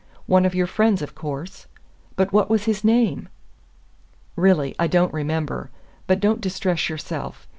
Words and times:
"One 0.25 0.47
of 0.47 0.55
your 0.55 0.65
friends, 0.65 1.03
of 1.03 1.13
course." 1.13 1.67
"But 2.15 2.33
what 2.33 2.49
was 2.49 2.63
his 2.63 2.83
name?" 2.83 3.29
"Really, 4.35 4.73
I 4.79 4.87
don't 4.87 5.13
remember. 5.13 5.69
But 6.07 6.19
don't 6.19 6.41
distress 6.41 6.89
yourself. 6.89 7.47